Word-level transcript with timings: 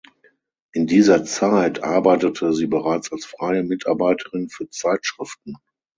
In 0.71 0.87
dieser 0.87 1.25
Zeit 1.25 1.83
arbeitete 1.83 2.55
sie 2.55 2.65
bereits 2.65 3.11
als 3.11 3.23
freie 3.23 3.61
Mitarbeiterin 3.61 4.49
für 4.49 4.67
Zeitschriften. 4.67 5.57